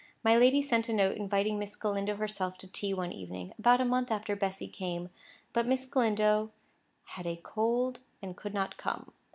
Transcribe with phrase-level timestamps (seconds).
[0.23, 3.85] My lady sent a note inviting Miss Galindo herself to tea one evening, about a
[3.85, 5.11] month after Bessy came;
[5.53, 6.49] but Miss Galindo
[7.03, 9.11] "had a cold and could not come."